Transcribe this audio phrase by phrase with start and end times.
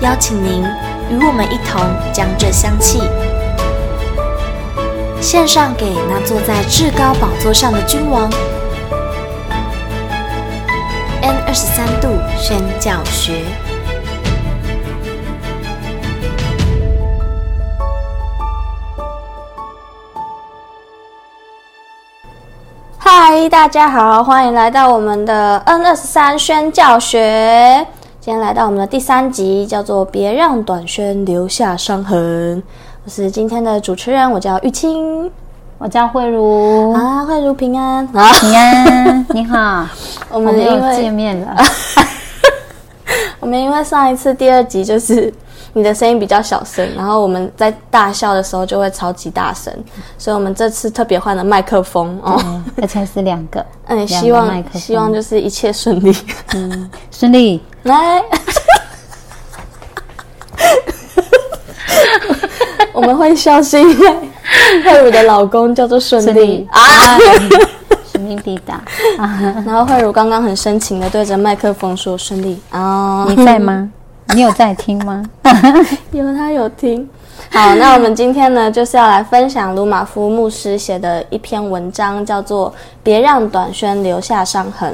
[0.00, 0.64] 邀请您
[1.10, 1.78] 与我们一同
[2.10, 3.02] 将这香气
[5.20, 8.30] 献上给那坐在至高宝座上的君王。
[11.20, 13.44] N 二十三度宣教学。
[22.96, 27.86] 嗨，大家好，欢迎来到我们的 N 二十三宣教学。
[28.22, 32.62] 今天来到我们的第三集，叫做“别让短宣留下伤痕”。
[33.02, 35.30] 我是今天的主持人，我叫玉清，
[35.78, 39.86] 我叫慧茹啊，慧茹平安啊，平安，你好，
[40.30, 41.56] 我们又见面了。
[43.40, 45.32] 我们因为上一次第二集就是
[45.72, 49.72] 你的声音比较小声，然后我们在大笑的时候就会超级大声，
[50.18, 56.14] 所以我们这次特别换了麦克风哦，而且是两个，嗯， 希望希望就是一切顺利，
[56.54, 57.62] 嗯，顺利。
[57.84, 58.22] 来，
[62.92, 64.10] 我们会笑是因为
[64.84, 66.68] 慧茹的老公叫做顺利，利。
[66.70, 67.18] 啊，
[68.12, 68.82] 使命必达。
[69.64, 72.60] 然后慧茹刚刚很深情的对着麦克风说：“顺利。
[72.70, 73.88] 啊，你在吗？
[74.34, 75.22] 你有在听吗？
[76.12, 77.08] 有，他有听。
[77.50, 82.70] 好，那我们今天呢，就是要来分享鲁马夫牧师写的一篇文章，叫做
[83.02, 84.92] 《别让短宣留下伤痕》。”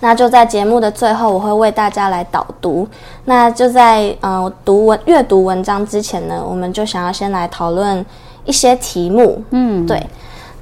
[0.00, 2.86] 那就在节目的最后，我会为大家来导读。
[3.24, 8.04] 那就在呃读文阅读文章之前呢，我们就想要先来讨论
[8.44, 9.42] 一些题目。
[9.50, 10.04] 嗯，对。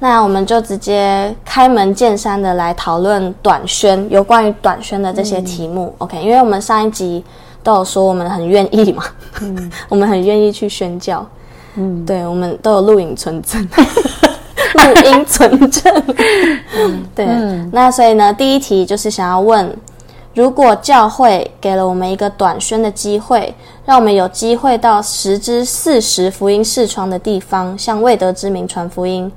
[0.01, 5.87] 那我们就直接开门见山的来讨论短宣，有关于短宣的这些题目。
[5.87, 7.21] 嗯、OK，因为我们上一集
[7.63, 9.03] 都有说我们很愿意嘛，
[9.41, 11.25] 嗯、 我们很愿意去宣教。
[11.75, 13.67] 嗯，对，我们都有录影存证。
[14.73, 16.03] 录音存证，
[16.77, 19.75] 嗯，对，嗯、那所以呢，第一题就是想要问：
[20.35, 23.53] 如果教会给了我们一个短宣的机会，
[23.83, 29.31] 让我们有机会到十之四十福音视窗的地方，向未得之民传福音，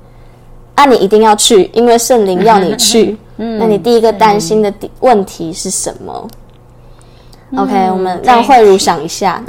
[0.75, 3.17] 啊，你一定要去，因为圣灵要你去。
[3.37, 6.27] 嗯，那你第一个担心的问题是什么
[7.57, 9.41] ？OK，、嗯、我们让慧茹想一下。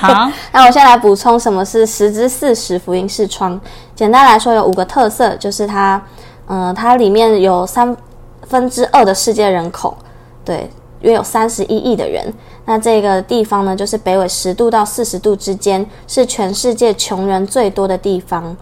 [0.00, 3.60] 好， 那我先来补充什么是十之四十福音视窗。
[3.94, 6.02] 简单来说，有五个特色，就是它，
[6.46, 7.96] 嗯、呃，它里面有三
[8.42, 9.96] 分之二的世界人口，
[10.44, 10.68] 对，
[11.00, 12.32] 约有三十一亿的人。
[12.64, 18.56] 那这个地方呢，就是北纬十度到四十度之间，是全世界穷人最多的地方，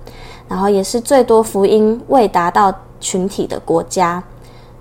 [0.49, 4.23] 然后也是最多福音未达到群体的国家。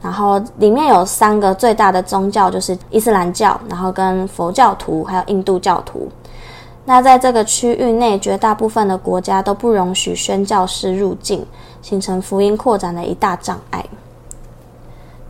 [0.01, 6.07] 然后里面有三个最大的宗教，就是伊斯兰教，然后跟佛教徒，还有印度教徒。
[6.85, 11.45] 那在这个区域内，绝大部分的国家都不容许宣教士入境，
[11.81, 13.85] 形成福音扩展的一大障碍。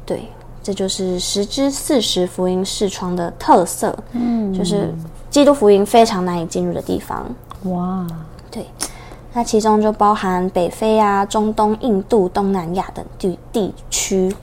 [0.06, 0.30] 对，
[0.64, 3.94] 这就是十之四十福音视窗的特色。
[4.14, 4.94] 嗯，就是
[5.30, 7.26] 基督福音非常难以进入的地方。
[7.64, 8.08] 哇，
[8.50, 8.66] 对，
[9.34, 14.34] 那其中就包含北非啊、中东、印度、东南亚等地地区。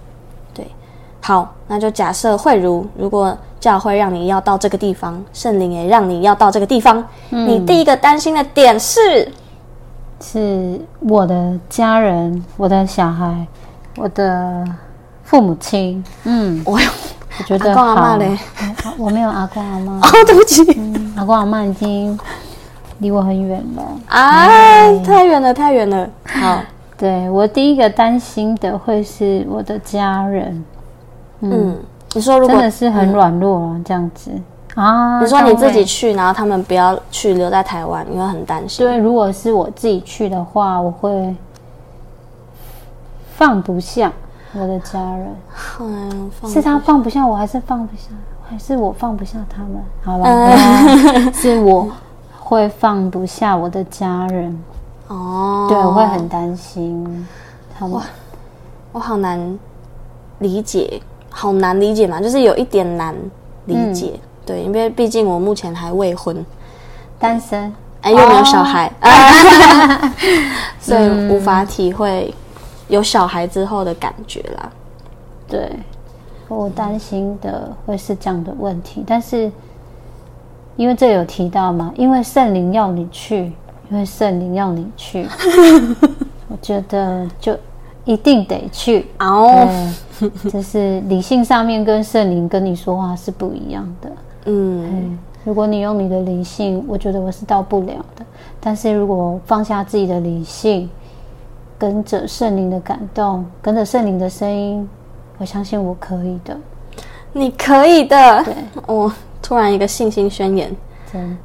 [1.27, 9.29] 好，那就假设慧如，如果教会让你要到这个地方，圣灵也让你要到这个地方，嗯、你第一个担心的点是，
[10.21, 13.45] 是我的家人、我的小孩、
[13.97, 14.65] 我的
[15.25, 16.05] 父母亲。
[16.23, 16.79] 嗯， 我
[17.39, 18.39] 我觉得阿公阿妈嘞，
[18.97, 19.95] 我没有阿公阿妈。
[20.07, 22.17] 哦，对不起，嗯、阿公阿妈已经
[22.99, 23.83] 离我很远了。
[24.11, 26.09] 哎，哎太远了，太远了。
[26.25, 26.61] 好，
[26.97, 30.65] 对，我第一个担心的会是我的家人。
[31.41, 31.77] 嗯，
[32.15, 34.31] 你说如果真的是很软弱、嗯、这样子
[34.75, 35.21] 啊？
[35.21, 38.87] 你说你自己去，然后他们不要去，留在台湾，你会很担心。
[38.87, 41.35] 对，如果是我自己去的话，我会
[43.35, 44.13] 放不下
[44.55, 45.29] 我的家人。
[45.81, 48.09] 嗯，是他放不下我，还是放不下，
[48.49, 49.83] 还是我放不下他们？
[50.03, 51.91] 好了，嗯、 是我
[52.39, 54.59] 会放不下我的家人。
[55.09, 57.27] 哦，对，我会很担心
[57.79, 58.01] 他们。
[58.93, 59.59] 我好难
[60.39, 61.01] 理解。
[61.39, 63.15] 好难理解嘛，就是有一点难
[63.67, 66.35] 理解，嗯、对，因为毕竟我目前还未婚，
[67.19, 70.11] 单身，哎，又没有小孩，哦、
[70.81, 72.33] 所以无法体会
[72.89, 74.71] 有小孩之后的感觉啦。
[75.47, 75.71] 对，
[76.49, 79.53] 我担心的会是这样的问题，但是
[80.77, 83.53] 因为这有提到嘛，因为圣灵要你去，
[83.91, 85.29] 因为圣灵要你去，
[86.49, 87.55] 我觉得就
[88.07, 89.69] 一定得去哦。
[90.51, 94.11] 就是理性上面跟圣灵跟你说话是不一样的。
[94.47, 98.25] 嗯，如果你用你的理性，我觉得我是到不了的。
[98.59, 100.89] 但是如果放下自己的理性，
[101.79, 104.89] 跟着圣灵的感动，跟着圣灵的声音，
[105.37, 106.57] 我相信我可以的。
[107.35, 108.43] 你可以的。
[108.45, 108.55] 对，
[108.87, 109.13] 我、哦、
[109.43, 110.75] 突然一个信心宣言。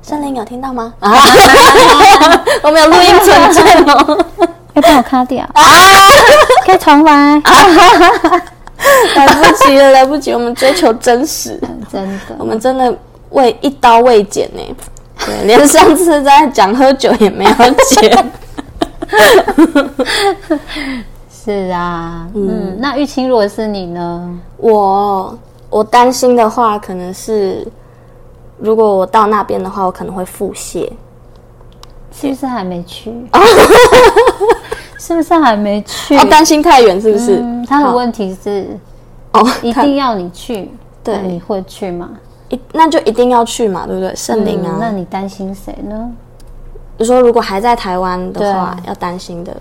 [0.01, 0.93] 圣灵有听到吗？
[0.99, 1.11] 啊，
[2.63, 4.25] 我没有录音存证哦，
[4.73, 5.61] 要帮我卡掉啊！
[6.65, 7.41] 可以重来。
[9.15, 10.31] 来不及了，来不及！
[10.33, 11.59] 我们追求真实，
[11.91, 12.95] 真的，我们真的
[13.29, 14.61] 未一刀未剪呢。
[15.25, 17.51] 对，连上次在讲喝酒也没有
[17.89, 18.31] 剪。
[21.43, 24.39] 是啊，嗯，那玉清如果是你呢？
[24.57, 25.37] 我
[25.69, 27.67] 我担心的话，可能是
[28.57, 30.89] 如果我到那边的话，我可能会腹泻。
[32.13, 33.13] 是不是还没去？
[34.99, 36.15] 是不是还没去？
[36.17, 37.37] 哦，担心太远，是不是？
[37.41, 38.67] 嗯，他的问题是
[39.33, 40.69] 哦，一定要你去，
[41.03, 42.09] 对，你会去吗？
[42.49, 44.13] 一那就一定要去嘛，对不对？
[44.15, 46.11] 圣灵啊，那你担心谁呢？
[46.97, 49.55] 你说如果还在台湾的话，要担心的。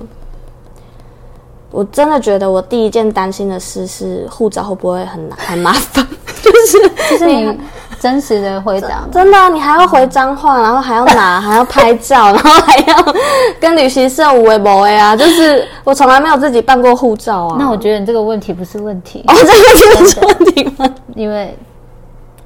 [1.70, 6.04] 我真的觉得，我第一件担心的事是护照会不会很难很麻烦，
[6.42, 7.58] 就是就是你
[8.00, 13.14] 真实的回答，真的、啊，你还要回脏话，然后还要拿， 还要拍照，然后还要
[13.60, 17.56] 跟旅行社有的没的啊，就是我从来没有自己办过护照啊。
[17.58, 20.88] 那我觉得你这个问题不是问题，哦，这个是问题吗？
[21.14, 21.54] 因为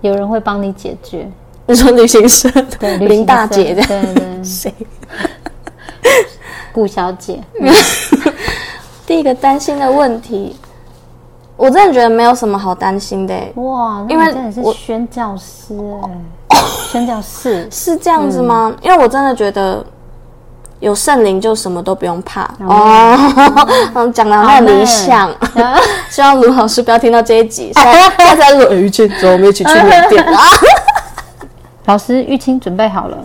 [0.01, 1.31] 有人会帮你解决。
[1.67, 4.75] 你说旅行社对林大姐这样，对对对，谁？
[6.73, 7.41] 顾小姐。
[9.06, 10.56] 第一个担心的问题，
[11.56, 13.35] 我真的觉得没有什么好担心的。
[13.56, 15.75] 哇，因为真的是宣教师
[16.49, 16.59] 哎，
[16.91, 18.73] 宣教士 是这样子吗？
[18.75, 19.85] 嗯、因为我真的觉得
[20.81, 23.17] 有圣灵就什么都不用怕哦。
[23.95, 25.31] 嗯， 讲的很理想，
[26.11, 27.73] 希望卢老师不要听到这一集。
[27.75, 30.43] 现在他在说玉清，走，我们一起去缅甸啊。
[31.87, 33.17] 老师，玉清准备好了。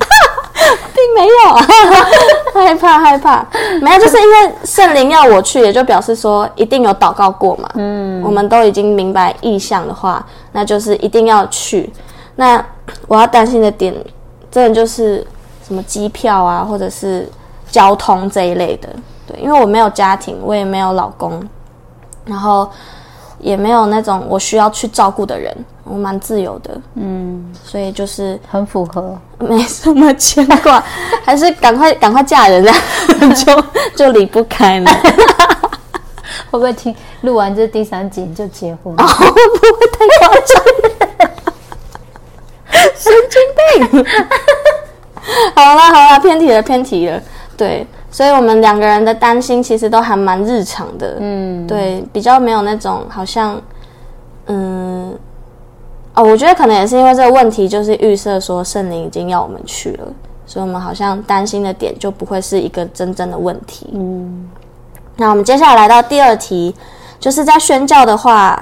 [0.93, 1.33] 并没有
[2.53, 3.45] 害怕害怕，
[3.81, 7.69] 没有，就是因为圣灵要我去，也就表示说一定有祷告过嘛。
[7.75, 11.91] 嗯，我们都已经明白意向的话，那就是一定要去。
[12.35, 12.63] 那
[13.07, 13.93] 我要担心的点，
[14.49, 15.25] 真的就是
[15.65, 17.27] 什么机票啊，或者是
[17.69, 18.89] 交通这一类的。
[19.27, 21.41] 对，因为我没有家庭，我也没有老公，
[22.25, 22.69] 然后
[23.39, 25.55] 也没有那种我需要去照顾的人。
[25.89, 30.83] 我蛮自由的，嗯，所以就是很符合，没什么牵挂，
[31.25, 32.71] 还是赶快赶快嫁人，这
[33.25, 33.63] 样就
[33.95, 34.91] 就离不开了。
[36.51, 38.93] 会不会听录完这第三集就结婚？
[38.97, 40.63] 哦，不会太夸张，
[42.95, 43.41] 神经
[43.91, 44.05] 病。
[45.55, 47.21] 好了好了，偏题了偏题了。
[47.57, 53.59] 对，所以我们两个人的担心其实都还蛮日常的，嗯，对，比较没有那种好像，
[54.45, 55.17] 嗯。
[56.19, 60.07] 哦，我觉得可能也是因为这个问题，就是预设说圣灵已经要我们去了，
[60.45, 63.87] 所以我们好像担心的点就不会是一个真正的问题。
[63.93, 64.49] 嗯，
[65.15, 66.75] 那我们接下来来到第二题，
[67.21, 68.61] 就是在宣教的话，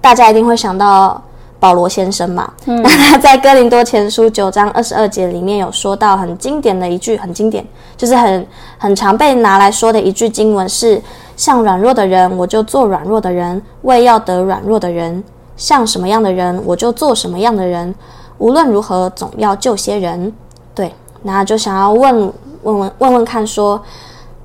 [0.00, 1.22] 大家一定会想到
[1.60, 2.50] 保罗先生嘛。
[2.64, 7.62] 嗯， 那他在哥林多前书九章二十二节里面有说到很经典的一句，很经典，
[7.98, 8.46] 就是很
[8.78, 11.02] 很常被拿来说的一句经文是：
[11.36, 15.22] 像软弱的人，我就做软弱的人，为要得软弱的人。
[15.58, 17.94] 像什么样的人，我就做什么样的人。
[18.38, 20.32] 无论如何，总要救些人。
[20.74, 23.84] 对，那就想要问问问问问看说，说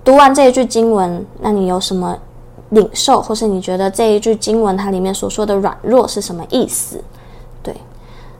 [0.03, 2.17] 读完这一句经文，那你有什么
[2.69, 6.99] 领受，或是你觉得这一句经文它里面所说的软弱是什么意思？
[7.61, 7.75] 对，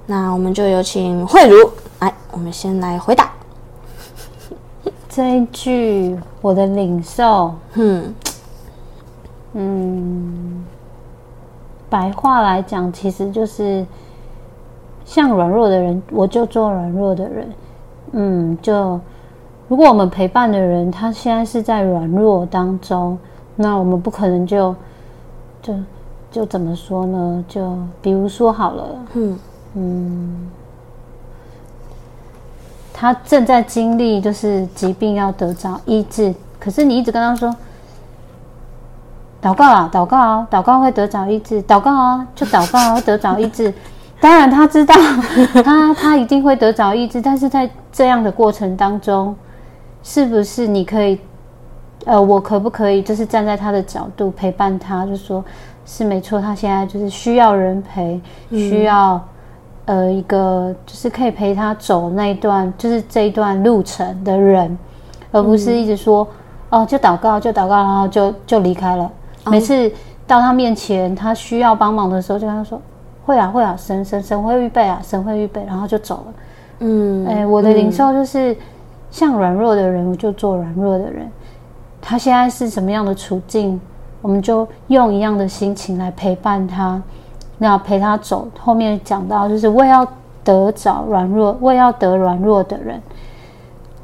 [0.08, 3.32] 那我们就有请慧茹来，我们先来回答
[5.08, 7.54] 这一句我的领受。
[7.76, 8.16] 嗯
[9.54, 10.66] 嗯。
[11.94, 13.86] 白话来讲，其实就是
[15.06, 17.48] 像软弱的人，我就做软弱的人。
[18.14, 19.00] 嗯，就
[19.68, 23.16] 如果我们陪伴的人，他现在是在软弱当中，
[23.56, 24.76] 那我们不可能就
[25.62, 25.76] 就
[26.32, 27.46] 就怎么说呢？
[27.48, 29.40] 就比如说好了，嗯
[29.76, 30.52] 嗯，
[32.92, 37.56] 他正在经历就是疾病要得着医治，可是你一直跟他说。
[39.44, 41.62] 祷告啊，祷告啊，祷告会得着医治。
[41.64, 43.74] 祷告啊，就祷告啊，会得着医治。
[44.22, 44.96] 当然他知道，
[45.66, 47.22] 他他一定会得着医治。
[47.22, 49.36] 但是在这样的过程当中，
[50.02, 51.20] 是不是你可以，
[52.06, 55.44] 呃，我可不可以就是站在他的角度陪伴他，就说
[55.86, 59.20] 是没错，他现在就是需要人陪，嗯、需要
[59.84, 64.78] 呃一个就是可以陪他走那一段，就是这一段路程的人，
[65.34, 66.26] 而不是一直说、
[66.70, 69.12] 嗯、哦就祷告就祷告，然后就就离开了。
[69.46, 69.92] 哦、每次
[70.26, 72.82] 到他面前，他需要帮忙的时候，就跟他说
[73.26, 76.34] 会啊会啊，神神神会预备啊，神会预备，然后就走了。
[76.80, 78.58] 嗯，哎，我的领受就是、嗯、
[79.12, 81.30] 像软弱的人，我就做软弱的人。
[82.02, 83.80] 他现在是什么样的处境？
[84.22, 87.02] 我们就用一样的心情来陪伴他，
[87.58, 88.48] 那陪他走。
[88.58, 90.08] 后面讲到，就是为要
[90.46, 93.02] 得找软弱，为要得软弱的人，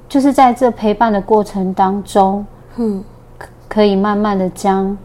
[0.10, 3.02] 就是在这陪伴的过程当中，嗯，
[3.70, 4.98] 可以慢慢的将，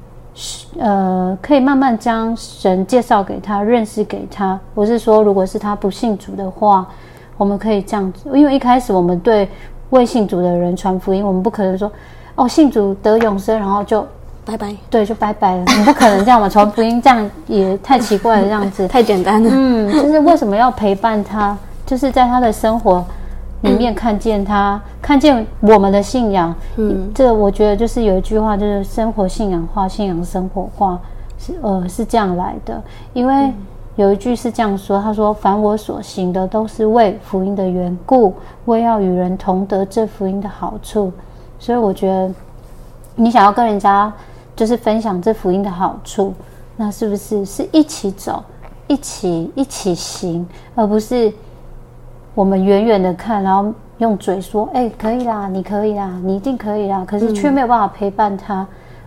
[0.79, 4.59] 呃，可以慢慢将神介绍给他，认识给他。
[4.75, 6.87] 我是说，如果是他不信主的话，
[7.37, 9.49] 我们可以这样子，因为一开始我们对
[9.91, 11.91] 未信主的人传福音，我们不可能说，
[12.35, 14.07] 哦，信主得永生，然后就。
[14.47, 15.65] 拜拜，对，就拜拜了。
[15.79, 16.47] 你不可能这样嘛？
[16.47, 19.49] 传福音这样也太奇怪了，这样子 太简单了。
[19.51, 21.57] 嗯，就是为什么要陪伴他？
[21.87, 23.03] 就是在他的生活
[23.65, 26.55] 里面看见他，嗯、看见我们的信仰。
[26.77, 30.99] 嗯，这我觉得就是有一句话，就是生活信仰化，信仰生活化，
[31.39, 32.81] 是呃是这样来的。
[33.13, 33.53] 因为
[33.97, 38.33] 有一句是这样说，他说：“凡我所行的，都是为福音的缘故，
[38.67, 41.13] 为要与人同得这福音的好处。”
[41.59, 42.33] 所以我觉得
[43.17, 44.13] 你想要跟人家。
[44.57, 46.33] 就是分享这福音的好处，
[46.77, 48.41] 那是不是是一起走，
[48.87, 51.33] 一起一起行，而不是
[52.35, 58.67] 我们远远的看，然后用嘴说：“哎，可以啦，你可以啦，你一定可以啦。”可是却没有办法陪伴他。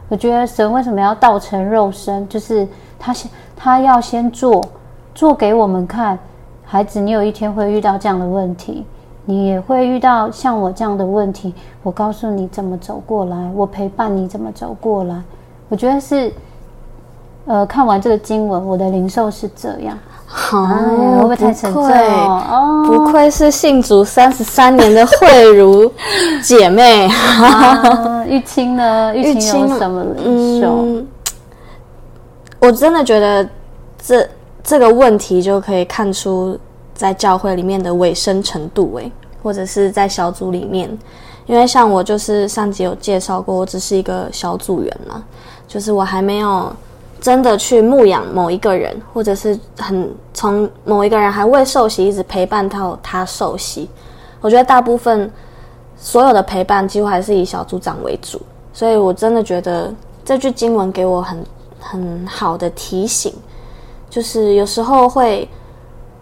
[0.10, 2.28] 我觉得神为什么要道成肉身？
[2.30, 2.68] 就是
[2.98, 4.64] 他先，他要先做，
[5.14, 6.18] 做给我们看。
[6.64, 8.86] 孩子，你有一天会遇到这样的问题。
[9.30, 11.54] 你也会遇到像我这样的问题，
[11.84, 15.22] 我告诉你怎么走过来，我陪伴你怎么走过来。
[15.68, 16.32] 我觉得是，
[17.46, 19.98] 呃，看完这个经文，我的灵受是这样。
[20.28, 21.84] 好、哦，会不会太沉重？
[21.84, 25.92] 哦，不愧是信主三十三年的慧如
[26.44, 27.08] 姐妹。
[27.08, 29.16] 啊、玉清呢？
[29.16, 30.68] 玉清有什么灵受？
[30.84, 31.08] 嗯，
[32.60, 33.50] 我真的觉得
[34.02, 34.30] 这
[34.64, 36.58] 这个问题就可以看出。
[36.98, 39.12] 在教会里面的委身程度，诶，
[39.44, 40.90] 或者是在小组里面，
[41.46, 45.24] 因为像我就是上集有介绍过，我只是一个小组员嘛，
[45.68, 46.76] 就是我还没有
[47.22, 53.90] 真的去牧养某一个人，或者是很从某一个人还未受洗，一直陪伴到他受洗。
[54.42, 55.32] 我觉得大部分
[55.96, 58.42] 所有的陪伴几乎还是以小组长为主，
[58.74, 59.94] 所以我真的觉得
[60.24, 61.46] 这句经文给我很
[61.80, 63.34] 很好的提醒，
[64.10, 65.48] 就是有时候会。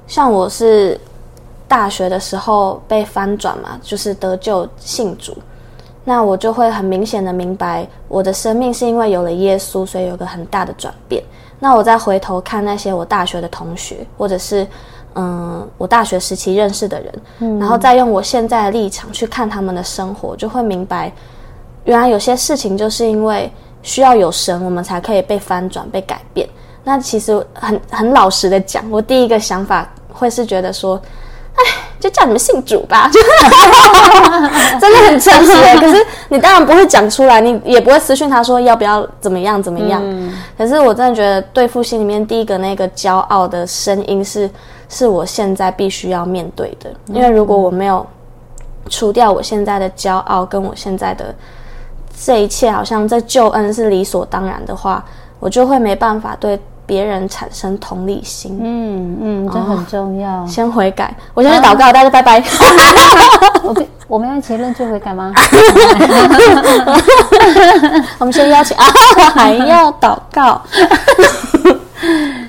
[0.07, 0.95] 像我是
[1.67, 5.35] 大学的时候被翻转嘛，就是得救信主，
[6.07, 11.21] 那我就会很明显的明白，我的生命是因为有了耶稣，所以有个很大的转变。
[11.59, 14.67] 那我再回头看那些我大学的同学，或者是
[15.15, 21.11] 嗯，我大学时期认识的人，嗯，然后再用我现在的立场去看他们的生活，就会明白，
[21.85, 26.47] 原来有些事情就是因为需要有神，我们才可以被翻转、被改变。
[26.83, 31.01] 那其实很很老实的讲，我第一个想法会是觉得说，
[31.55, 31.63] 哎，
[31.99, 33.19] 就叫你们信主吧，就
[34.79, 35.51] 真的很诚实。
[35.79, 40.01] 可是你当然不会讲出来，你也不会私讯他说要不要怎么样怎么样。
[40.03, 44.49] 嗯、可是我真的觉得，对付心里面第一个那个骄傲的声音是，
[44.89, 46.91] 是我现在必须要面对的。
[47.07, 48.05] 因为如果我没有
[48.89, 51.33] 除掉我现在的骄傲，跟我现在的
[52.23, 55.03] 这一切，好像这救恩是理所当然的话，
[55.39, 56.59] 我就会没办法对。
[56.85, 60.43] 别人产生同理心，嗯嗯，这很重要。
[60.43, 62.41] 哦、先悔改，我先去祷告，啊、大家拜拜。
[63.63, 63.75] 我
[64.07, 65.33] 我们要一起认罪悔改吗？
[68.19, 68.85] 我们先邀请啊，
[69.33, 70.61] 还要祷告。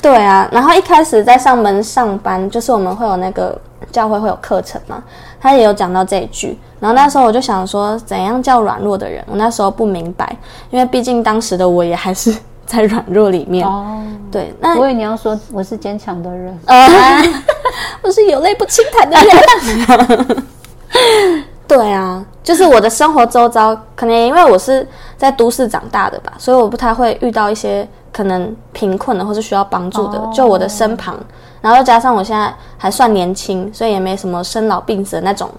[0.02, 3.58] 对啊，然后一开始在上门上班，就是我们会有那个
[3.90, 5.02] 教会会有课程嘛，
[5.40, 6.58] 他也有讲到这一句。
[6.78, 9.24] 然后那时候我就想说，怎样叫软弱的人？
[9.26, 10.36] 我那时候不明白，
[10.70, 12.36] 因为毕竟当时的我也还是。
[12.66, 17.22] 在软弱里面哦，对，那我以为你要说我是坚强的人，呃，
[18.02, 20.44] 我是有泪不轻弹的人。
[21.68, 31.18] 对啊，就是我的生活周遭，可能因为我是在都市长大的吧，所以我不太会遇到一些可能贫困的或是需要帮助的，就我的身旁。
[31.60, 35.50] 然后加上我现在还算年轻，所以也没什么生老病死的那种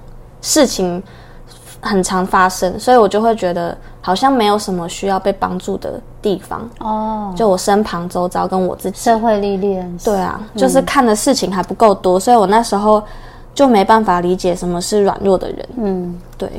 [0.42, 1.02] 事情
[1.82, 3.78] 很常发生，所以我就会觉得。
[4.08, 6.66] 好像没有什么需要被帮助的地方。
[6.80, 8.98] 哦，就我身旁周遭跟我自己。
[8.98, 13.04] 社会历练，对啊，嗯、就是看的事情还不够多，所以我那时候
[13.54, 16.50] 就没办法理解什么是软弱的人，嗯，对。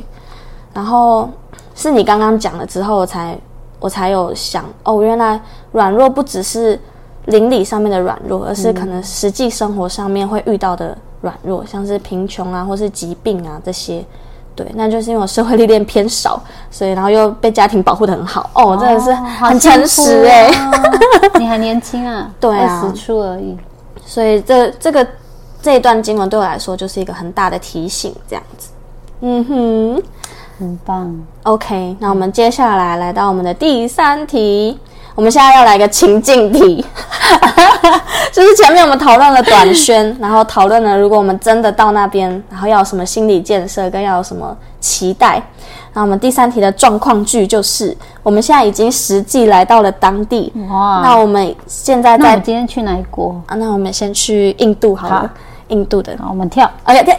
[0.74, 1.30] 然后
[1.74, 3.38] 是你刚刚讲了之后，我才
[3.80, 5.40] 我才有想哦，原来
[5.72, 6.78] 软弱不只是
[7.24, 14.04] 邻里上面的软弱，而是可能实际生活上面会遇到的软弱，像是贫穷啊，或是疾病啊这些。
[14.58, 18.50] 对，那就是因为我社会历练偏少，所以然后又被家庭保护的很好。
[18.54, 21.38] 哦，我真的是很诚实哎、欸。
[21.38, 23.56] 你还年轻啊， 对啊，二十出而已。
[24.04, 25.06] 所以这这个
[25.62, 28.70] 这一段经文对我来说就是一个很大的提醒，这样子。
[29.20, 30.02] 嗯哼，
[30.58, 31.16] 很棒。
[31.44, 34.80] OK，那我们接下来来到我们的第三题。
[35.18, 36.86] 我们现在要来一个情境题，
[38.30, 45.42] 就是前面我们讨论了短宣， 然后讨论了如果我们真的到那边，然后要有什么心理建设，跟要有什么期待。
[45.92, 50.52] 那我们第三题的状况句就是，我们现在已经实际来到了当地。
[50.70, 51.00] 哇！
[51.02, 53.56] 那我们现在在今天去哪一国啊？
[53.56, 55.28] 那我们先去印度好了，好
[55.66, 56.16] 印度的。
[56.22, 56.70] 好，我们跳。
[56.84, 57.16] OK，跳。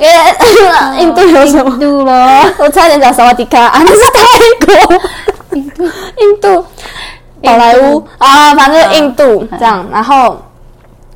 [0.98, 1.70] 印度有什么？
[1.70, 5.00] 印度了，我差点讲萨瓦迪卡啊，那是泰国。
[5.56, 6.64] 印度，印度，
[7.42, 9.86] 宝莱坞啊，反正印度这样。
[9.90, 10.36] 然后，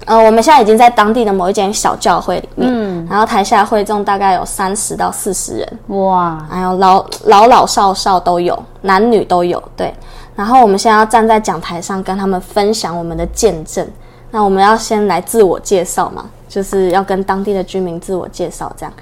[0.06, 9.92] 呃，我们现在已经在当地的某一间小教会里面，嗯，然后台下会众大概有三十到四十人，哇，还有老老老少少都有，男女都有，对。
[10.34, 13.86] 然后我们现在要站在讲台上跟他们分享我们的见证。
[14.30, 18.92] 那我们要先来自我介绍嘛，就是要跟当地的居民自我介绍，这样。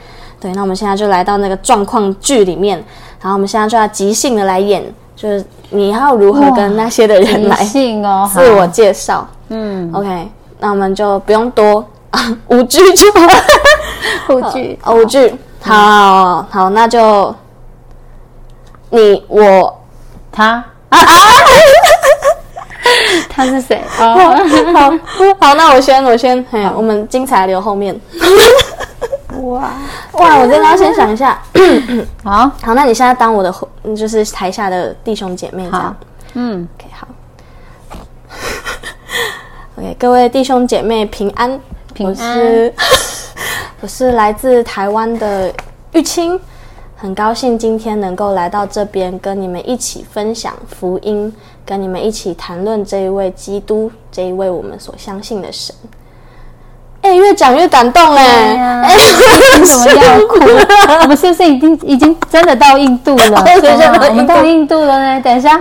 [0.40, 2.78] 对，那我们现在就来到那个状况剧里面，
[3.21, 4.83] 然后我们现在就要即兴的来演。
[5.21, 7.57] 就是你要如何跟那些的人来
[8.33, 9.27] 自我介绍？
[9.49, 10.29] 嗯，OK，
[10.61, 13.07] 那我们就不用多啊，五句就
[14.29, 17.35] 五句， 五句， 好好，好，那就
[18.91, 19.75] 你我。
[20.31, 20.63] 他？
[20.91, 21.05] 啊啊，
[23.29, 23.83] 他是谁？
[23.89, 24.31] 好好
[25.41, 27.99] 好，那我先我先，哎，我们精彩留后面。
[29.42, 29.73] 哇
[30.12, 30.38] 哇！
[30.38, 31.40] 我真的要先想一下。
[32.25, 33.54] 好 好，那你现在当我的，
[33.97, 35.97] 就是台下的弟兄姐妹这样。
[36.35, 37.09] 嗯，OK，好。
[39.76, 41.60] OK，各位弟兄姐妹平安，
[41.95, 42.10] 平安。
[42.10, 42.75] 我是，
[43.80, 45.52] 我是来自台湾的
[45.93, 46.39] 玉清，
[46.97, 51.32] 很高兴今天能够来到这边，跟你们一起分享福音，
[51.65, 55.75] 跟你们一起谈论这一位基督，这一位我们所相信的神。
[57.08, 58.82] 哎，越讲越感动哎！
[58.84, 60.38] 哎，为什么要哭？
[61.02, 63.42] 我们是不是已经已经真的到印度了？
[64.10, 65.21] 我们到印度了呢。
[65.23, 65.58] 等一下，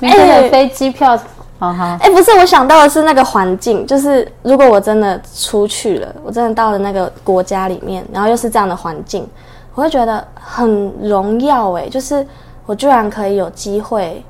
[0.00, 1.18] 明天的飞机票，
[1.58, 1.96] 好好。
[1.98, 9.26] 哎，不是，我想到的是那个环境，就是如果我真的出去了，我真的到了那个国家里面，然后又是这样的环境，
[9.74, 11.88] 我会觉得很荣耀哎！
[11.88, 12.26] 就是
[12.66, 14.22] 我居然可以有机会，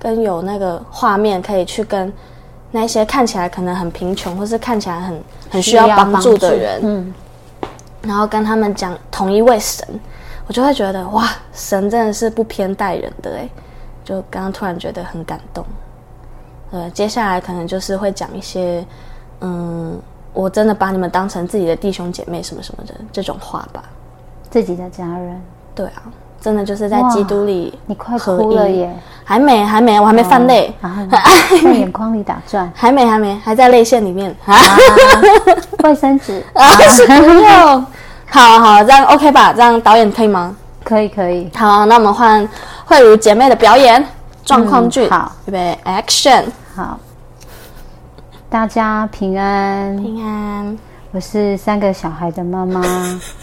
[0.00, 2.10] 跟有那个画面可以去跟。
[2.70, 7.14] 那些看起来可能很贫穷，或是看起来很很需要帮助的人，嗯，
[8.02, 9.86] 然后跟他们讲同一位神，
[10.46, 13.48] 我就会觉得哇，神真的是不偏待人的哎，
[14.04, 15.64] 就刚刚突然觉得很感动。
[16.70, 18.84] 呃，接下来可能就是会讲一些，
[19.40, 19.98] 嗯，
[20.34, 23.82] 我真的把你们当成自己的弟兄姐妹什么什么的这种话吧，
[24.50, 25.40] 自己的家人，
[25.74, 26.02] 对啊。
[26.40, 28.94] 真的就是在基督里，你快哭了耶！
[29.24, 30.72] 还没，还没，我还没泛泪，
[31.10, 34.56] 在眼眶里打转，还没，还没，还在泪腺里面啊。
[35.84, 37.86] 卫生纸啊，是不用。
[38.30, 39.52] 好好，这样 OK 吧？
[39.52, 40.56] 这样导演可以吗？
[40.84, 41.50] 可以，可以。
[41.54, 42.48] 好，那我们换
[42.84, 44.02] 慧如姐妹的表演
[44.44, 45.10] 状况剧。
[45.10, 46.44] 好，预备，Action！
[46.74, 46.98] 好，
[48.48, 50.78] 大家平安，平安。
[51.10, 52.82] 我是三个小孩的妈妈，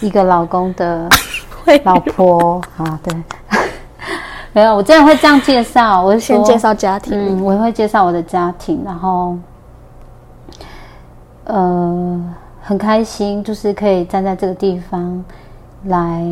[0.00, 1.08] 一个老公的。
[1.84, 3.14] 老婆啊，对，
[4.52, 6.02] 没有，我真的会这样介绍。
[6.02, 9.36] 我先介绍家庭，嗯，我会介绍我的家庭，然后，
[11.44, 15.24] 呃，很开心，就是可以站在这个地方
[15.84, 16.24] 来，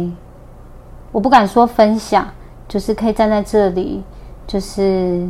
[1.10, 2.26] 我不敢说分享，
[2.68, 4.02] 就是可以站在这里，
[4.46, 5.28] 就是，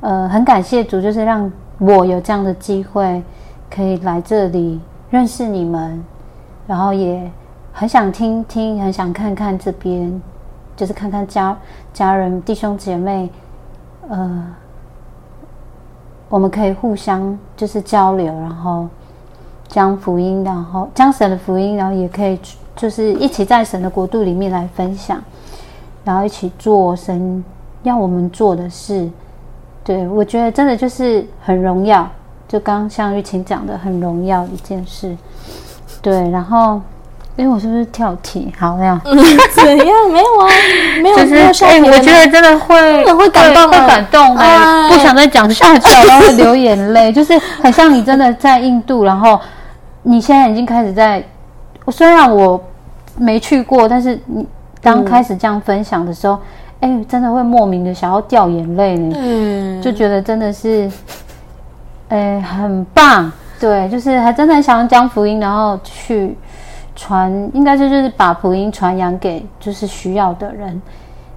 [0.00, 3.22] 呃，很感谢主，就是让我有这样的机会
[3.74, 6.02] 可以来这里认识你们，
[6.66, 7.30] 然后也。
[7.80, 10.20] 很想听听，很想看看这边，
[10.76, 11.56] 就是看看家
[11.94, 13.30] 家人、弟兄姐妹，
[14.06, 14.46] 呃，
[16.28, 18.86] 我们可以互相就是交流，然后
[19.66, 22.38] 将福音，然后将神的福音，然后也可以
[22.76, 25.18] 就是一起在神的国度里面来分享，
[26.04, 27.42] 然后一起做神
[27.82, 29.08] 要我们做的事。
[29.82, 32.06] 对，我觉得真的就是很荣耀，
[32.46, 35.16] 就刚像玉琴讲的，很荣耀一件事。
[36.02, 36.78] 对，然后。
[37.40, 38.52] 哎，我是不是跳题？
[38.58, 39.00] 好，这样。
[39.54, 39.86] 怎样？
[40.12, 40.48] 没有啊，
[41.02, 41.16] 没有。
[41.16, 47.10] 就是哎，我觉得真的会，真的会感动，会感动哎，不想再讲下去了，然后会流眼泪。
[47.14, 49.40] 就是很像你真的在印度，然后
[50.02, 51.24] 你现在已经开始在。
[51.90, 52.62] 虽然我
[53.16, 54.46] 没去过，但是你
[54.80, 56.38] 刚开始这样分享的时候，
[56.80, 59.16] 哎，真的会莫名的想要掉眼泪呢。
[59.18, 60.88] 嗯，就觉得真的是，
[62.10, 63.32] 哎，很棒。
[63.58, 66.36] 对，就是还真的想要将福音，然后去
[67.00, 70.82] 传，应该是就是把福音传扬给就是需要的人，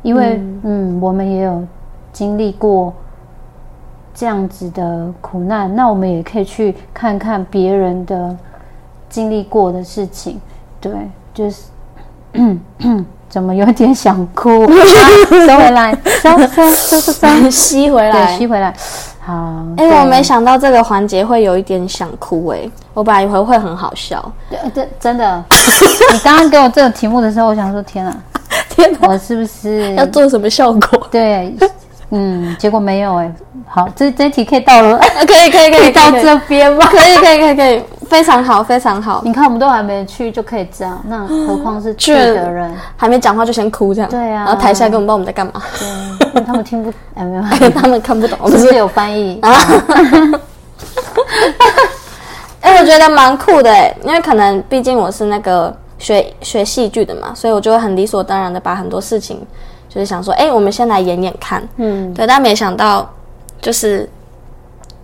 [0.01, 1.63] 因为嗯，嗯，我们也有
[2.11, 2.93] 经历过
[4.13, 8.37] 这样子的苦难，那我们也可以去看看别人的
[9.07, 10.41] 经历过的事情。
[10.81, 10.91] 对，
[11.33, 11.71] 就是。
[13.33, 14.67] 怎么有点想哭？
[15.47, 15.91] 收回来，
[16.21, 18.71] 收收收收收， 吸回来，吸回来。
[19.19, 19.33] 好，
[19.75, 22.59] 哎，我没想到这个环节会有一点想哭，哎，
[22.93, 24.23] 我本来以为会很好笑。
[24.51, 25.43] 对，真真的。
[26.11, 28.15] 你刚刚给我这个题目的时候，我想说，天啊，
[28.69, 31.07] 天哪，我是不是要做什么效果？
[31.09, 31.55] 对。
[32.11, 33.33] 嗯，结果没有哎、欸。
[33.67, 36.85] 好，这这一题可以到了，可以可以可以，可以到这边吗？
[36.85, 39.21] 可以可以可以可以，非常好非常好。
[39.23, 44.09] 你看，我们都还没去就可以这样，那何况是去的人，还没讲话就先哭这样。
[44.09, 45.53] 对啊，然后台下根本不知道我们在干嘛。
[46.33, 49.51] 对，他们听不， 哎没有，他们看不懂，是不是有翻译啊？
[52.61, 59.45] 哎，我觉得蛮酷的哎，因为可能毕竟我是那个学学戏剧的嘛，所以我就会很理所当然的把很多事情。
[59.89, 63.07] 就是想说，哎、欸，我们先来演演看，嗯，对，但没想到，
[63.61, 64.09] 就是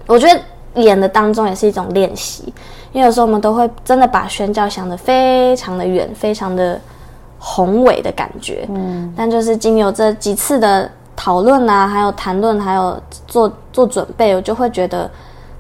[0.08, 2.52] 我觉得演的当中也是一种练习，
[2.91, 6.80] 因为有时候我们都会真的把宣教想得非常的远，非常的
[7.38, 15.10] 宏伟的感觉，嗯，但就是经由这几次的讨论啊，还有谈论，还有做做准备，我就会觉得，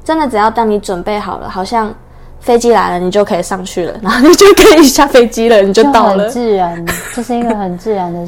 [0.03, 1.93] 真的只要当你准备好了，好像
[2.39, 8.27] 飞机来了，你就可以上去了，然后你就可以下飞机了，你就到了，很自然，这是一个很自然的。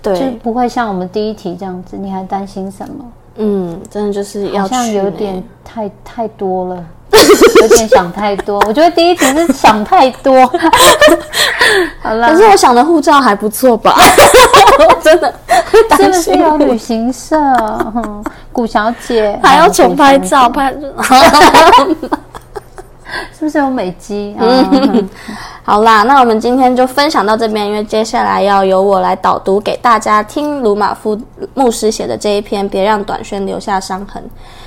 [0.00, 3.04] 对，就不会像我们第一题这样子，你还担心什么？
[3.40, 6.84] 嗯，真的就是要好像有点太太多了，
[7.60, 8.62] 有点想太多。
[8.66, 10.46] 我觉得第一题是想太多。
[12.02, 13.94] 好了啦，可是我想的护照还不错吧？
[15.02, 15.32] 真的，
[15.96, 17.36] 是不是有旅行社？
[18.52, 20.72] 古小姐 还要重拍照拍。
[23.38, 24.36] 是不是有美肌？
[24.38, 25.08] 嗯，
[25.68, 31.20] 好啦，那我们今天就分享到这边，因为接下来要由我来导读给大家听，鲁马夫
[31.52, 34.22] 牧师写的这一篇《别让短宣留下伤痕》。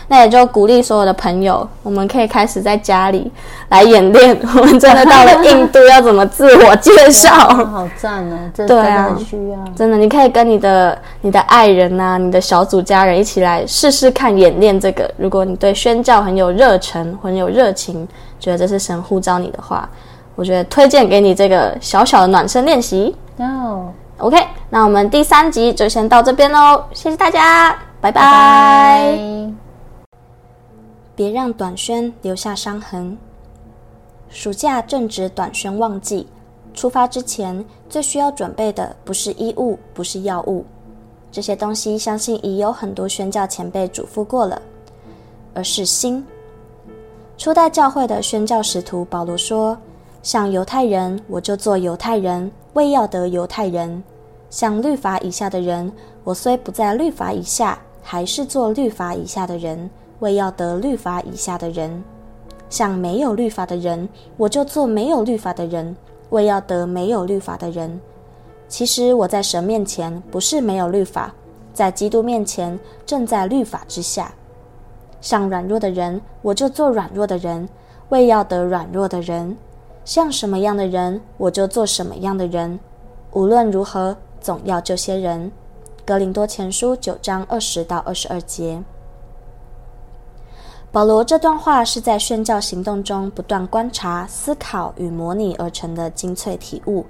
[0.09, 3.31] 那也就鼓励所有的朋友，我们可以开始在家里
[3.69, 4.39] 来演练。
[4.55, 7.31] 我们真的到了印度，要怎么自我介绍？
[7.35, 8.37] 好赞哦！
[8.53, 15.11] 真的很需要，真的，你可以跟你的你的爱人呐、啊，你的小组家人一起来试试看演练这个。
[15.17, 18.07] 如果你对宣教很有热忱，很有热情，
[18.39, 19.89] 觉得这是神呼召你的话，
[20.41, 23.15] 我觉得推荐给你这个小小的暖身练习。
[23.37, 29.15] 哦，OK，那我们第三集就先到这边喽，谢谢大家，拜拜。
[31.15, 33.15] 别让短宣留下伤痕。
[34.29, 36.27] 暑假正值短宣旺季，
[36.73, 40.65] 出发之前最需要准备的不是衣物，不是药物，
[41.31, 44.59] 这些东西相信已有很多宣教前辈嘱咐过了，
[45.53, 46.25] 而是心。
[47.37, 49.77] 初代教会的宣教使徒保罗说
[50.23, 54.01] ：“像犹太人，我就做犹太人，为要得犹太人；
[54.49, 55.91] 像律法以下的人，
[56.23, 59.89] 我虽不在律法以下，还是做律法以下的人。”
[60.21, 62.03] 为要得律法以下的人，
[62.69, 64.07] 像没有律法的人，
[64.37, 65.95] 我就做没有律法的人；
[66.29, 67.99] 为要得没有律法的人，
[68.67, 71.33] 其实我在神面前不是没有律法，
[71.73, 74.31] 在基督面前正在律法之下。
[75.21, 77.67] 像软弱的人，我就做软弱的人；
[78.09, 79.57] 为要得软弱的人，
[80.03, 82.79] 像什么样的人，我就做什么样的人。
[83.31, 85.51] 无论如何，总要这些人。
[86.03, 88.83] 格林多前书九章二十到二十二节。
[90.91, 97.05] 保罗这段话是在宣教行动中不断观察、思考与模拟而成的精粹体悟，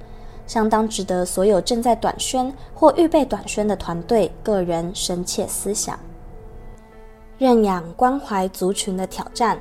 [0.45, 5.97] 相当值得所有正在短宣或预备短宣的团队、个人深切思想。
[7.39, 9.59] 认养关怀族群的挑战，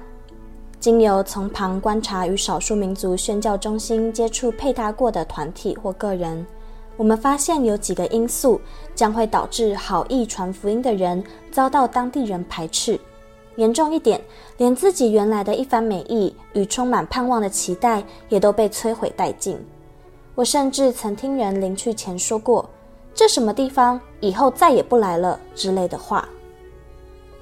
[0.80, 6.44] 经由从旁观察与少数民族宣教中心接触配搭过的团体或个人，
[6.96, 8.58] 我们发现有几个因素
[8.94, 12.98] 将会导致好意传福音的人遭到当地人排斥。
[13.56, 14.18] 严重一点，
[14.56, 19.58] 连自己原来的一番美意与充满盼望的期待也都被摧毁殆尽。
[20.34, 22.66] 我甚至曾听人临去前说过
[23.12, 26.26] ：“这什么地方，以后再也不来了”之类的话。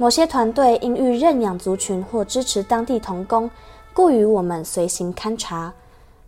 [0.00, 3.50] 某些团队因欲认养族群或支持当地童工，
[3.92, 5.74] 故与我们随行勘察。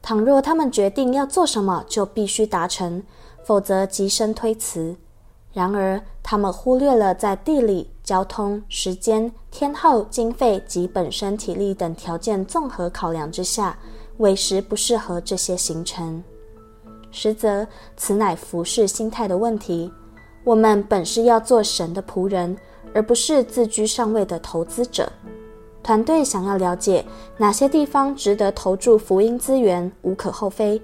[0.03, 3.01] 倘若他们决定要做什么，就必须达成，
[3.45, 4.97] 否则即生推辞。
[5.53, 13.79] 然而，他们忽略了在地理、交通、时间、天候、经费及本身体力等条件综合考量之下，
[14.19, 16.23] 委实不适合这些行程。
[17.13, 17.65] 实则，
[17.97, 19.93] 此乃服侍心态的问题。
[20.43, 22.57] 我们本是要做神的仆人，
[22.95, 25.11] 而不是自居上位的投资者。
[25.83, 27.05] 团队想要了解
[27.39, 30.81] 哪些地方值得投注福音资源，无可厚非。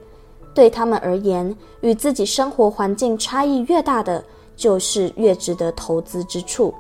[0.55, 4.25] 对他们而言，与自己生活环境差异越大的，
[4.57, 6.75] 就是越值得投资之处。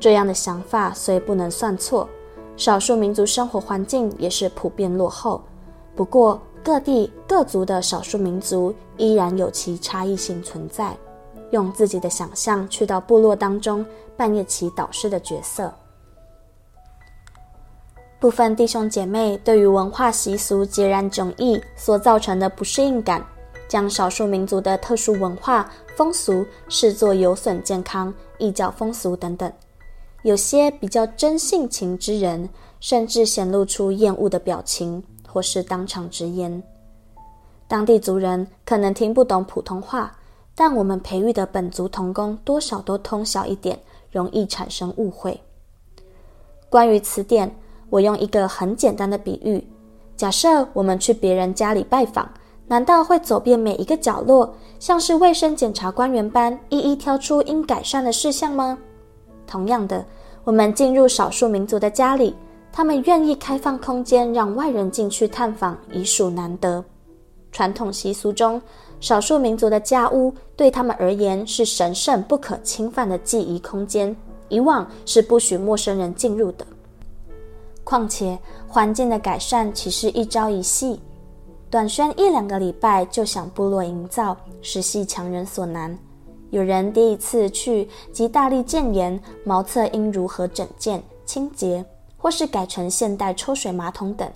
[0.00, 2.08] 这样的想法虽不能算错，
[2.56, 5.40] 少数民族生活环境也是普遍落后。
[5.94, 10.96] 不过，各地各族的少数民族依然有其差异性存在，
[11.50, 13.84] 用自己的想象去到部落当中，
[14.16, 15.72] 扮演起导师的角色。
[18.18, 23.24] 部分弟兄姐妹对于文化习俗截然迥异所造成的不适应感，
[23.66, 29.50] 将少数民族的特殊文化风俗视作有损健康、异教风俗等等。
[30.22, 32.46] 有些比较真性情之人，
[32.78, 36.62] 甚至显露出厌恶的表情，或是当场直言。
[37.66, 40.14] 当地族人可能听不懂普通话，
[40.60, 43.80] 但我们培育的本族同工多少都通晓一点，
[44.12, 45.40] 容易产生误会。
[46.68, 47.50] 关于词典。
[47.88, 49.66] 我用一个很简单的比喻：
[50.18, 52.28] 假设我们去别人家里拜访，
[52.66, 58.76] 难道会走遍每一个角落，像是卫生检查官员般，一一挑出应改善的事项吗？
[59.46, 60.04] 同样的，
[60.44, 62.36] 我们进入少数民族的家里，
[62.70, 66.84] 他们愿意开放空间让外人进去探访，已属难得。
[67.50, 68.60] 传统习俗中，
[69.00, 74.14] 少数民族的家屋对他们而言是神圣不可侵犯的记忆空间，
[74.48, 76.66] 以往是不许陌生人进入的。
[77.82, 81.00] 况且，环境的改善岂是一朝一夕？
[81.70, 85.98] 短宣一两个礼拜就想部落营造，实系强人所难。
[86.50, 91.84] 有人第一次去即大力建言，茅厕应如何整建清洁，
[92.16, 94.28] 或是改成现代抽水马桶等，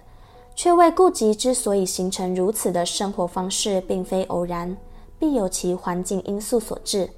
[0.54, 4.76] 却未顾及之所以形成如此的生活方式，并非偶然，
[5.18, 7.10] 必有其环境因素所致。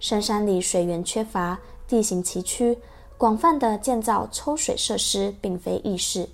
[0.00, 2.76] 深山里水源缺乏，地形崎岖。
[3.16, 6.28] 广泛的建造抽水设施并非易事。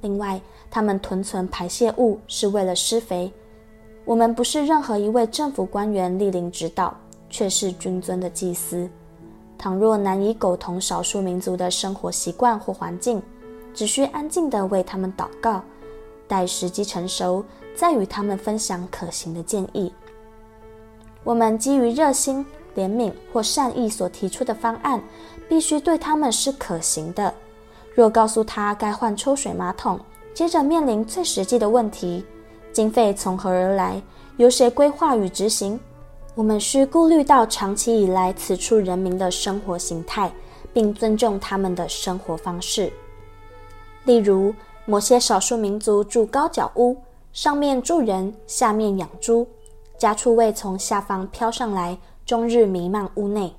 [0.00, 3.32] 另外，他们囤存排泄物是为了施肥。
[4.04, 6.94] 我们不是任何一位政府官员莅临指导，
[7.30, 8.90] 却是君尊的祭司。
[9.56, 13.22] 倘若难以苟同少数民族的生活习惯或环境，
[13.78, 15.62] 只需安静地为他们祷告，
[16.26, 17.44] 待时机成熟，
[17.76, 19.92] 再与他们分享可行的建议。
[21.22, 25.00] 我们基于热心、怜悯或善意所提出的方案，
[25.48, 27.32] 必须对他们是可行的。
[27.94, 30.00] 若告诉他该换抽水马桶，
[30.34, 32.24] 接着面临最实际的问题：
[32.72, 34.02] 经费从何而来？
[34.38, 35.78] 由谁规划与执行？
[36.34, 40.32] 我们需顾虑到长期以来此处人民的生活形态，
[40.72, 42.92] 并尊重他们的生活方式。
[44.04, 44.54] 例如，
[44.86, 46.96] 某些少数民族住高脚屋，
[47.32, 49.46] 上面住人，下面养猪，
[49.98, 53.54] 家畜味从下方飘上来，终日弥漫屋内。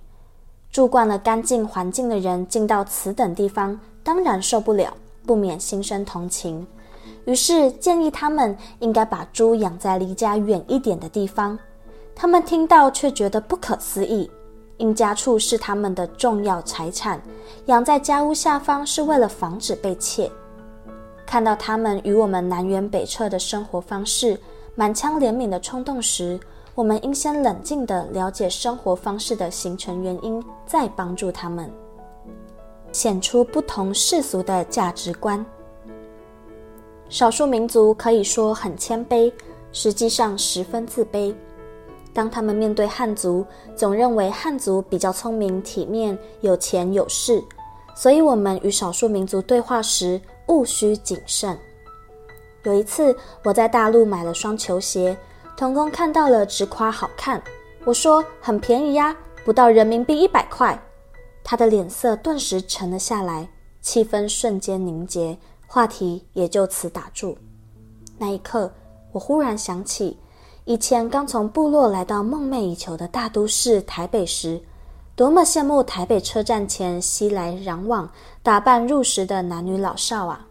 [0.71, 4.93] 住惯了干净环境的人进到此等地方，当然受不了，
[5.25, 6.65] 不免心生同情。
[7.25, 11.57] 于是建议他们应该把猪养在离家远一点的地方。
[12.15, 14.29] 他们听到却觉得不可思议，
[14.79, 17.21] 因家畜是他们的重要财产，
[17.67, 20.31] 养在家屋下方是为了防止被窃。
[21.25, 24.39] 看到他们与我们南辕北辙的生活方式，
[24.75, 26.39] 满腔怜悯的冲动时，
[26.73, 31.69] 我们应先冷静地了解生活方式的形成原因，再帮助他们，
[32.93, 35.45] 显出不同世俗的价值观。
[37.09, 39.31] 少数民族可以说很谦卑，
[39.73, 41.35] 实际上十分自卑。
[42.19, 43.45] 当他们面对汉族，
[43.77, 47.41] 总认为汉族比较聪明、体面、有钱有势，
[47.95, 51.57] 所以我们与少数民族对话时务需谨慎。
[52.63, 55.17] 有一次，我在大陆买了双球鞋。
[55.55, 57.41] 童工看到了，直夸好看。
[57.85, 60.77] 我说很便宜呀，不到人民币一百块。
[61.41, 63.47] 他的脸色顿时沉了下来，
[63.79, 67.37] 气氛瞬间凝结，话题也就此打住。
[68.17, 68.69] 那一刻，
[69.13, 70.17] 我忽然想起，
[70.69, 74.61] 以前刚从部落来到梦寐以求的大都市台北时，
[75.15, 78.07] 多么羡慕台北车站前熙来攘往、
[78.43, 80.45] 打扮入时的男女老少啊！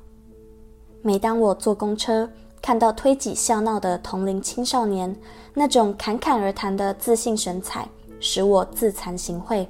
[1.03, 2.29] 每当我坐公车，
[2.61, 5.15] 看到推挤笑闹的同龄青少年，
[5.55, 9.65] 那种侃侃而谈的自信神采，使我自惭形秽。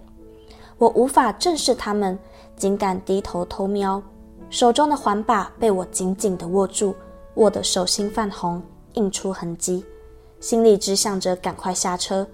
[0.79, 2.19] 我无法正视他们，
[2.57, 4.03] 仅敢低头偷瞄。
[4.49, 6.95] 手中的环把被我紧紧地握住，
[7.35, 8.63] 握得手心泛红，
[8.95, 9.85] 印出痕迹。
[10.41, 12.27] 心里只想着赶快下车，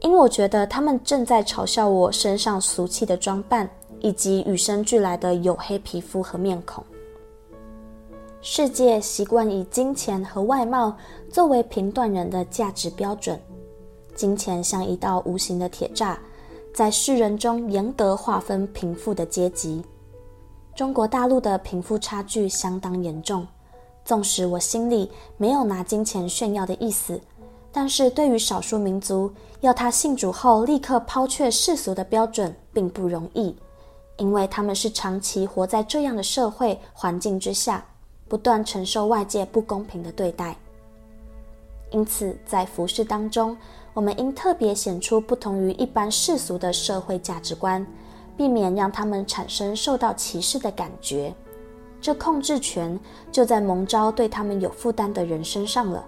[0.00, 3.68] 因我觉得他们正在嘲笑我身上俗气的装扮，
[4.00, 6.84] 以及与生俱来的黝黑皮肤和面孔。
[8.42, 10.96] 世界习惯以金钱和外貌
[11.28, 13.38] 作为评断人的价值标准，
[14.14, 16.16] 金钱像一道无形的铁栅，
[16.74, 19.84] 在世人中严格划分贫富的阶级。
[20.74, 23.46] 中国大陆的贫富差距相当严重。
[24.04, 27.20] 纵使我心里没有拿金钱炫耀的意思，
[27.70, 33.54] 但是对于少数民族，要他信主后立刻抛却世俗的标准，并不容易，
[34.16, 37.84] 因为他们是长期活在这样的社会环境之下，
[38.26, 40.56] 不断承受外界不公平的对待。
[41.92, 43.56] 因此，在服饰当中，
[43.92, 47.86] 我们应特别显出不同于一般世俗的社会价值观，
[48.36, 51.34] 避免让他们产生受到歧视的感觉。
[52.00, 52.98] 这控制权
[53.30, 56.04] 就在蒙招对他们有负担的人身上了。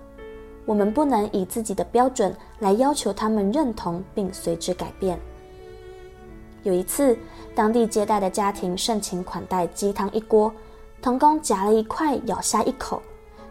[0.64, 5.18] 我们不能以自己的标准来要求他们认同并随之改变。
[6.62, 7.18] 有一次，
[7.54, 10.52] 当地接待的家庭盛情款待鸡汤一锅，
[11.02, 13.02] 童工夹了一块咬下一口，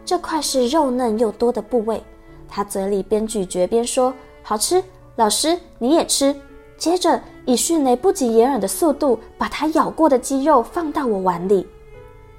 [0.04, 2.02] 这块是肉嫩又多的部位。
[2.48, 4.82] 他嘴里边咀嚼边说：“好吃，
[5.16, 6.34] 老师你也吃。”
[6.78, 11.66] 接着以迅雷不及掩耳的速度把他咬过的鸡肉放到我碗里。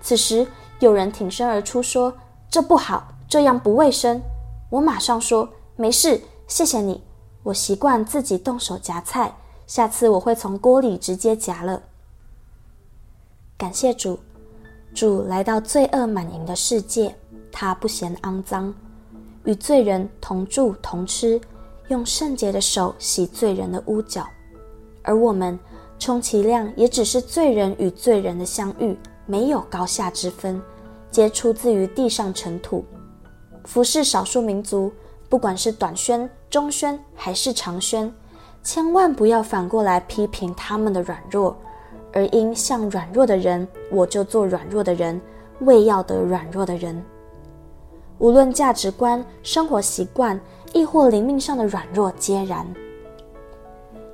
[0.04, 0.46] 此时
[0.80, 2.14] 有人挺身而出说
[2.52, 4.22] ：“这不好，这样不卫生。”
[4.70, 7.02] 我马上说：“没事，谢谢你。
[7.42, 9.34] 我习惯自己动手夹菜，
[9.66, 11.82] 下次我会从锅里直接夹了。”
[13.58, 14.20] 感谢主，
[14.94, 17.16] 主来到罪恶满盈的世界，
[17.50, 18.74] 他不嫌肮脏。
[19.46, 21.40] 与罪人同住同吃，
[21.88, 24.28] 用圣洁的手洗罪人的污脚，
[25.02, 25.58] 而我们
[25.98, 30.62] 充其量也只是罪人与罪人的相遇，没有高下之分，
[31.10, 32.84] 皆出自于地上尘土。
[33.66, 34.92] 服侍少数民族，
[35.30, 38.14] 不管是短宣、中宣还是长宣，
[38.62, 41.56] 千万不要反过来批评他们的软弱，
[42.12, 45.20] 而因像软弱的人，我就做软弱的人，
[45.62, 47.04] 为要得软弱的人。
[48.20, 50.40] 无论价值观、生活习惯，
[50.74, 52.66] 亦或灵命上的软弱，皆然。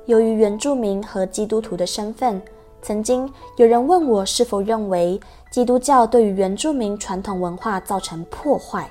[0.06, 2.40] 由于原住民和基督徒的身份，
[2.82, 8.90] 曾经有人问我是否认为基督教对于原住民传统文化造成破坏。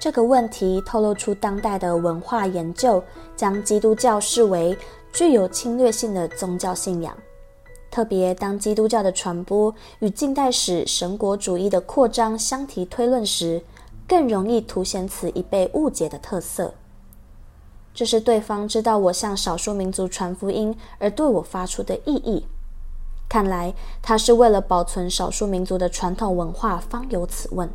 [0.00, 3.02] 这个问题透露出当代的文化研究
[3.36, 4.76] 将基督教视为
[5.12, 7.16] 具有侵略性的宗教信仰，
[7.90, 13.62] 特别当基督教的传播与近代史神国主义的扩张相提推论时。
[14.08, 16.72] 更容易凸显此已被误解的特色。
[17.92, 22.46] 这是对方知道我向少数民族传福音而对我发出的异议。
[23.28, 27.68] 看来他是为了保存少数民族的传统文化方有此问。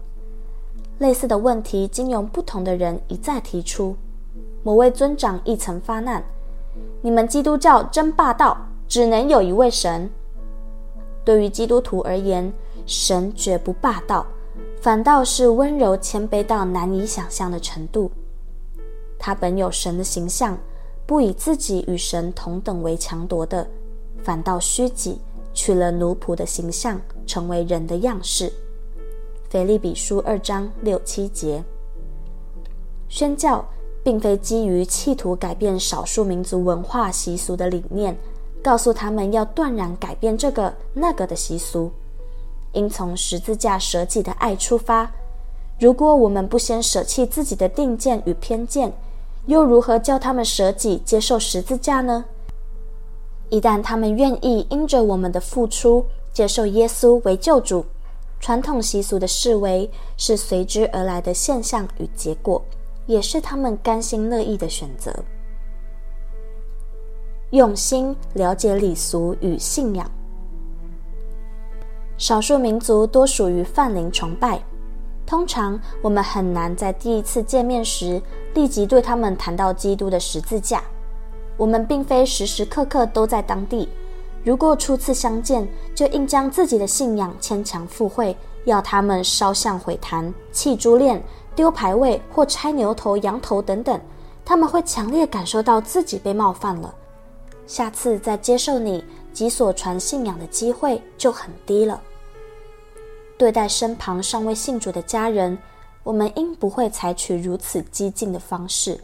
[1.00, 3.96] 类似的问题经由不同的人一再提出。
[4.64, 6.24] 某位尊长亦曾发难
[7.02, 10.10] ：“你们基督教真霸道，只能有一位神。”
[11.26, 12.52] 对于基督徒而言，
[12.86, 14.26] 神绝不霸道。
[14.82, 18.12] 反倒是温柔谦卑到难以想象的程度。
[19.18, 20.58] 他本有神的形象，
[21.06, 23.66] 不以自己与神同等为强夺的，
[24.22, 25.20] 反倒虚己，
[25.54, 28.52] 取了奴仆的形象，成为人的样式。
[29.50, 31.64] 腓立比书二章六七节。
[33.08, 33.64] 宣教
[34.04, 38.18] 并非基于企图改变少数民族文化习俗的理念，
[38.64, 41.92] 告诉他们要断然改变这个那个的习俗。
[42.72, 45.12] 应从十字架舍己的爱出发。
[45.80, 48.92] 如果我们不先舍弃自己的定见与偏见，
[49.46, 52.26] 又如何叫他们舍己接受十字架呢？
[53.54, 57.86] 一旦他们愿意因着我们的付出接受耶稣为救主，
[58.40, 59.88] 传统习俗的式微
[60.18, 62.60] 是随之而来的现象与结果，
[63.06, 65.14] 也是他们甘心乐意的选择。
[67.52, 70.10] 用心了解礼俗与信仰。
[72.18, 74.60] 少数民族多属于泛灵崇拜，
[75.28, 78.20] 通常我们很难在第一次见面时
[78.56, 80.84] 立即对他们谈到基督的十字架。
[81.58, 83.88] 我们并非时时刻刻都在当地，
[84.44, 88.36] 如果初次相见就硬将自己的信仰牵强附会，
[88.66, 91.24] 要他们烧香毁坛、弃珠链、
[91.56, 94.00] 丢牌位或拆牛头、羊头等等，
[94.44, 96.94] 他们会强烈感受到自己被冒犯了。
[97.66, 102.02] 下次再接受你及所传信仰的机会就很低了。
[103.38, 105.58] 对待身旁尚未信主的家人，
[106.04, 108.98] 我们应不会采取如此激进的方式；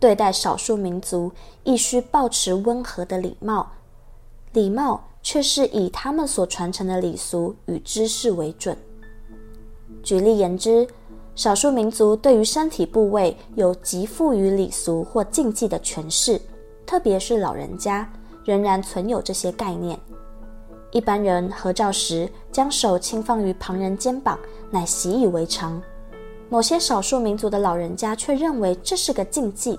[0.00, 1.32] 对待少数民族，
[1.64, 3.70] 亦须保持温和的礼貌。
[4.52, 8.76] 礼貌却是以他们所传承的礼俗与知识为准。
[10.02, 10.86] 举例言之，
[11.34, 16.40] 少数民族对于身体部位有极富于礼俗或禁忌的诠释，
[16.86, 18.10] 特别是老人家。
[18.44, 20.00] 仍然存有这些概念。
[20.90, 24.38] 一般人合照时将手轻放于旁人肩膀，
[24.70, 25.78] 乃习以为常。
[26.48, 29.78] 某些少数民族的老人家却认为这是个禁忌。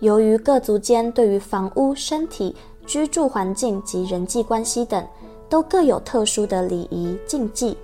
[0.00, 5.06] 由于各族间对于房屋、身体、居住环境及人际关系等，
[5.48, 7.76] 都各有特殊的礼仪禁忌，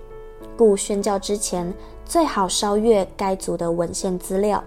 [0.56, 1.72] 故宣教之前
[2.04, 4.62] 最好烧阅该族的文献资料，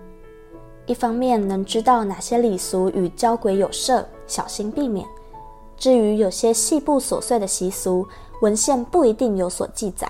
[0.85, 5.03] 一方面能知道哪些礼俗与交鬼有涉，小心避免；
[5.75, 8.07] 至于有些细部琐碎的习俗，
[8.41, 10.09] 文献不一定有所记载。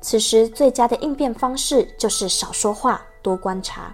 [0.00, 3.92] 此时最佳的应变方式就是少说话，多观察。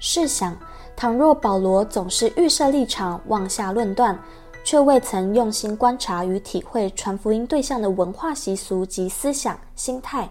[0.00, 0.56] 试想，
[1.00, 4.22] 倘若保罗总是预设立场，妄下论断，
[4.62, 10.30] 却未曾用心观察与体会传福音对象的文化习俗及思想心态，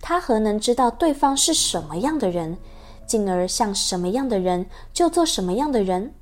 [0.00, 2.56] 他何能知道对方是什么样的人，
[3.06, 6.14] 进而像什么样的人就做什么样的人？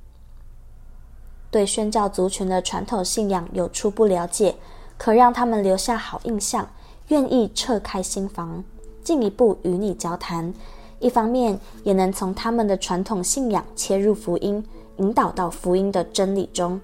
[1.49, 4.57] 对宣教族群的传统信仰有初步了解，
[4.97, 6.69] 可让他们留下好印象，
[7.07, 8.61] 愿意撤开心房，
[9.05, 10.53] 进一步与你交谈。
[10.99, 14.63] 一方面也能从他们的传统信仰切入福音，
[14.97, 16.79] 引导到福音的真理中。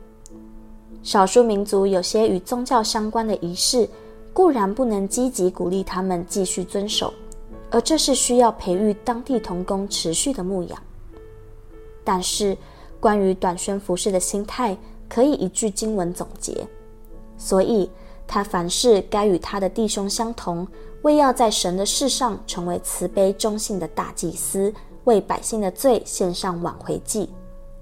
[1.03, 3.87] 少数民族有些与宗教相关的仪式，
[4.33, 7.13] 固然不能积极鼓励他们继续遵守，
[7.69, 10.81] 而这是需要培育当地同工持续的牧养。
[12.03, 12.57] 但是，
[12.99, 14.75] 关于短宣服事的心态，
[15.09, 16.65] 可以一句经文总结：
[17.37, 17.89] 所以
[18.25, 20.65] 他凡事该与他的弟兄相同。
[21.05, 27.29] 为要在神的世上成为慈悲忠信的大祭司，为百姓的罪献上挽回祭。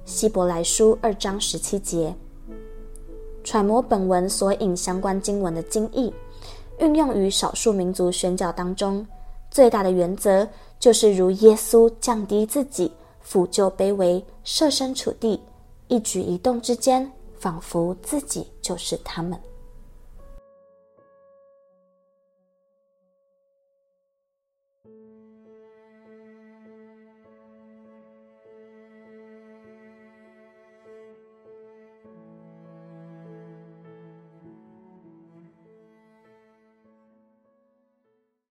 [0.04, 2.14] 希伯来书二章十七节。
[3.42, 6.14] 揣摩本文所引相关经文的经义，
[6.80, 9.08] 运用于少数民族宣教当中，
[9.50, 10.46] 最大的原则
[10.78, 15.40] 就是如耶稣降低自己，俯就卑微，设身处地，
[15.88, 17.10] 一举一动之间，
[17.40, 19.40] 仿佛自己就是他们。